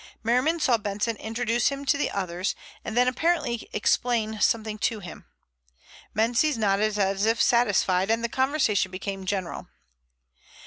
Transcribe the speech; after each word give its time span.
Merriman 0.23 0.59
saw 0.59 0.79
Benson 0.79 1.15
introduce 1.17 1.67
him 1.67 1.85
to 1.85 1.95
the 1.95 2.09
others, 2.09 2.55
and 2.83 2.97
then 2.97 3.07
apparently 3.07 3.69
explain 3.71 4.39
something 4.41 4.79
to 4.79 4.99
him. 4.99 5.25
Menzies 6.15 6.57
nodded 6.57 6.97
as 6.97 7.27
if 7.27 7.39
satisfied 7.39 8.09
and 8.09 8.23
the 8.23 8.27
conversation 8.27 8.89
became 8.89 9.27
general. 9.27 9.67